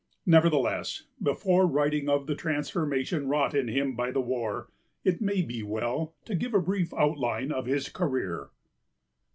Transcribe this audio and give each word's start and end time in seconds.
Nevertheless, 0.25 1.03
before 1.21 1.67
writing 1.67 2.09
of 2.09 2.25
the 2.25 2.33
transformation 2.33 3.27
wrought 3.27 3.53
in 3.53 3.67
him 3.67 3.95
by 3.95 4.09
the 4.09 4.19
war, 4.19 4.67
it 5.03 5.21
may 5.21 5.43
be 5.43 5.61
well 5.61 6.15
to 6.25 6.33
give 6.33 6.55
a 6.55 6.59
brief 6.59 6.91
outline 6.95 7.51
of 7.51 7.67
his 7.67 7.87
career. 7.87 8.49